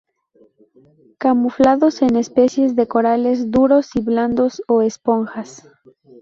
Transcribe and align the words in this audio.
Camuflados 1.19 2.01
en 2.01 2.15
especies 2.15 2.75
de 2.75 2.87
corales 2.87 3.51
duros 3.51 3.95
y 3.95 3.99
blandos, 4.01 4.63
o 4.67 4.81
esponjas. 4.81 5.67